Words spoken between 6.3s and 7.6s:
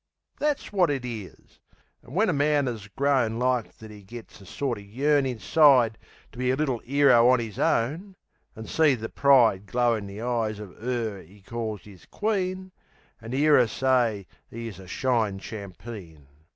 To be a little 'ero on 'is